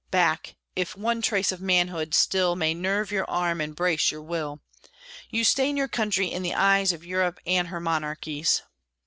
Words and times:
Back, 0.09 0.55
if 0.75 0.97
one 0.97 1.21
trace 1.21 1.51
of 1.51 1.61
manhood 1.61 2.15
still 2.15 2.55
May 2.55 2.73
nerve 2.73 3.11
your 3.11 3.29
arm 3.29 3.61
and 3.61 3.75
brace 3.75 4.09
your 4.09 4.23
will! 4.23 4.61
You 5.29 5.43
stain 5.43 5.77
your 5.77 5.87
country 5.87 6.25
in 6.25 6.41
the 6.41 6.55
eyes 6.55 6.91
Of 6.91 7.05
Europe 7.05 7.37
and 7.45 7.67
her 7.67 7.79
monarchies! 7.79 8.63